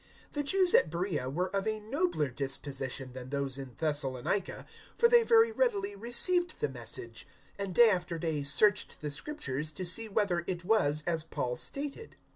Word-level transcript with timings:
017:011 0.29 0.31
The 0.33 0.43
Jews 0.43 0.73
at 0.73 0.89
Beroea 0.89 1.31
were 1.31 1.55
of 1.55 1.67
a 1.67 1.79
nobler 1.79 2.29
disposition 2.29 3.13
than 3.13 3.29
those 3.29 3.59
in 3.59 3.75
Thessalonica, 3.77 4.65
for 4.97 5.07
they 5.07 5.21
very 5.21 5.51
readily 5.51 5.95
received 5.95 6.59
the 6.59 6.69
Message, 6.69 7.27
and 7.59 7.75
day 7.75 7.91
after 7.91 8.17
day 8.17 8.41
searched 8.41 9.01
the 9.01 9.11
Scriptures 9.11 9.71
to 9.73 9.85
see 9.85 10.09
whether 10.09 10.43
it 10.47 10.65
was 10.65 11.03
as 11.05 11.23
Paul 11.23 11.55
stated. 11.55 12.15